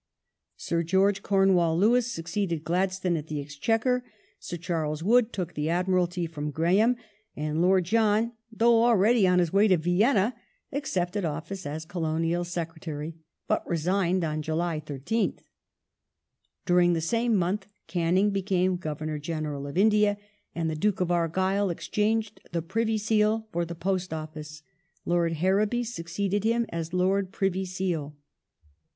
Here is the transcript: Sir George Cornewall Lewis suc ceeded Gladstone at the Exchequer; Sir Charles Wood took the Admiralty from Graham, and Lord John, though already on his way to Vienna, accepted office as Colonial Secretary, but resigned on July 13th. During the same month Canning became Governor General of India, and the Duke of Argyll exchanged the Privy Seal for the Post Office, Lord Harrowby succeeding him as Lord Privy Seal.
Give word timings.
Sir 0.57 0.81
George 0.81 1.21
Cornewall 1.21 1.77
Lewis 1.77 2.11
suc 2.11 2.25
ceeded 2.25 2.63
Gladstone 2.63 3.15
at 3.17 3.27
the 3.27 3.39
Exchequer; 3.39 4.03
Sir 4.39 4.57
Charles 4.57 5.03
Wood 5.03 5.31
took 5.31 5.53
the 5.53 5.69
Admiralty 5.69 6.25
from 6.25 6.49
Graham, 6.49 6.95
and 7.35 7.61
Lord 7.61 7.83
John, 7.83 8.31
though 8.51 8.83
already 8.83 9.27
on 9.27 9.37
his 9.37 9.53
way 9.53 9.67
to 9.67 9.77
Vienna, 9.77 10.33
accepted 10.71 11.23
office 11.23 11.67
as 11.67 11.85
Colonial 11.85 12.43
Secretary, 12.43 13.13
but 13.47 13.63
resigned 13.69 14.23
on 14.23 14.41
July 14.41 14.79
13th. 14.83 15.41
During 16.65 16.93
the 16.93 16.99
same 16.99 17.35
month 17.35 17.67
Canning 17.85 18.31
became 18.31 18.77
Governor 18.77 19.19
General 19.19 19.67
of 19.67 19.77
India, 19.77 20.17
and 20.55 20.67
the 20.67 20.75
Duke 20.75 20.99
of 20.99 21.11
Argyll 21.11 21.69
exchanged 21.69 22.41
the 22.51 22.63
Privy 22.63 22.97
Seal 22.97 23.47
for 23.51 23.65
the 23.65 23.75
Post 23.75 24.15
Office, 24.15 24.63
Lord 25.05 25.33
Harrowby 25.33 25.83
succeeding 25.83 26.41
him 26.41 26.65
as 26.69 26.91
Lord 26.91 27.31
Privy 27.31 27.65
Seal. 27.65 28.15